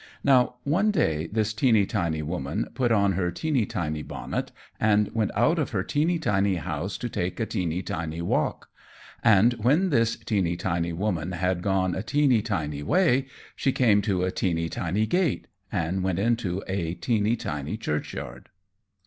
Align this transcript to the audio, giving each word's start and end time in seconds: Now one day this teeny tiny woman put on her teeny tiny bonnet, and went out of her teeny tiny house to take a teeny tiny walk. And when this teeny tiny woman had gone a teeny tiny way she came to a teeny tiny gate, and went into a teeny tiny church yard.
Now 0.23 0.55
one 0.63 0.89
day 0.89 1.27
this 1.27 1.53
teeny 1.53 1.85
tiny 1.85 2.23
woman 2.23 2.65
put 2.73 2.91
on 2.91 3.11
her 3.11 3.29
teeny 3.29 3.67
tiny 3.67 4.01
bonnet, 4.01 4.51
and 4.79 5.13
went 5.13 5.29
out 5.35 5.59
of 5.59 5.69
her 5.69 5.83
teeny 5.83 6.17
tiny 6.17 6.55
house 6.55 6.97
to 6.97 7.07
take 7.07 7.39
a 7.39 7.45
teeny 7.45 7.83
tiny 7.83 8.19
walk. 8.19 8.69
And 9.23 9.53
when 9.63 9.91
this 9.91 10.15
teeny 10.15 10.57
tiny 10.57 10.91
woman 10.91 11.33
had 11.33 11.61
gone 11.61 11.93
a 11.93 12.01
teeny 12.01 12.41
tiny 12.41 12.81
way 12.81 13.27
she 13.55 13.71
came 13.71 14.01
to 14.01 14.23
a 14.23 14.31
teeny 14.31 14.69
tiny 14.69 15.05
gate, 15.05 15.45
and 15.71 16.01
went 16.01 16.17
into 16.17 16.63
a 16.65 16.95
teeny 16.95 17.35
tiny 17.35 17.77
church 17.77 18.15
yard. 18.15 18.49